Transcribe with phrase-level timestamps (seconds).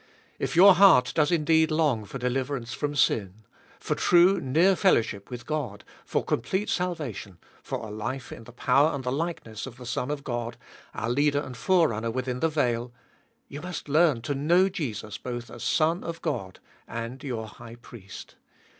[0.39, 3.43] If your heart does indeed long for deliverance from sin,
[3.79, 8.51] for true near fellow ship with God, for complete salvation, for a life in the
[8.51, 10.57] power and the likeness of the Son of God,
[10.95, 12.91] our Leader and Forerunner within the veil—;
[13.47, 18.37] you must learn to know Jesus both as Son of God and your High Priest.